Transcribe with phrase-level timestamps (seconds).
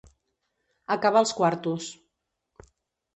[0.95, 1.91] Acabar els quartos.